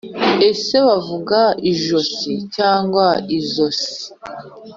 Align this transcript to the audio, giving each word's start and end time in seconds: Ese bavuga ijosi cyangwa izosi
Ese 0.49 0.77
bavuga 0.87 1.39
ijosi 1.71 2.31
cyangwa 2.55 3.05
izosi 3.37 3.95